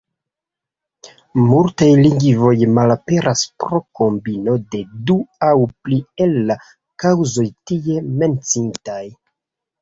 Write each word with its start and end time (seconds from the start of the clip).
Multaj 1.49 1.89
lingvoj 2.05 2.53
malaperas 2.77 3.43
pro 3.63 3.81
kombino 3.99 4.55
de 4.77 4.81
du 5.11 5.19
aŭ 5.49 5.53
pli 5.83 6.01
el 6.27 6.35
la 6.49 6.57
kaŭzoj 7.05 7.47
tie 7.73 8.01
menciitaj. 8.25 8.99